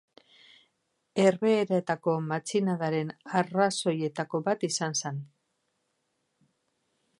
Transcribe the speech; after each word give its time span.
Herbehereetako 1.23 2.15
matxinadaren 2.31 3.13
arrazoietako 3.41 4.43
bat 4.49 4.67
izan 4.71 4.99
zen. 5.03 5.23